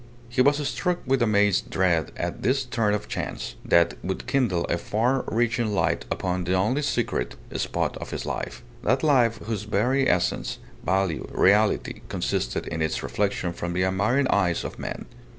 He 0.29 0.41
was 0.41 0.67
struck 0.67 0.97
with 1.05 1.21
amazed 1.21 1.69
dread 1.69 2.11
at 2.17 2.41
this 2.41 2.65
turn 2.65 2.95
of 2.95 3.07
chance, 3.07 3.53
that 3.63 4.03
would 4.03 4.25
kindle 4.25 4.63
a 4.65 4.79
far 4.79 5.23
reaching 5.27 5.75
light 5.75 6.05
upon 6.09 6.43
the 6.43 6.55
only 6.55 6.81
secret 6.81 7.35
spot 7.53 7.97
of 7.97 8.09
his 8.09 8.25
life; 8.25 8.63
that 8.81 9.03
life 9.03 9.37
whose 9.43 9.61
very 9.65 10.09
essence, 10.09 10.57
value, 10.83 11.27
reality, 11.29 12.01
consisted 12.09 12.65
in 12.65 12.81
its 12.81 13.03
reflection 13.03 13.53
from 13.53 13.73
the 13.73 13.83
admiring 13.85 14.27
eyes 14.29 14.63
of 14.63 14.79
men. 14.79 15.05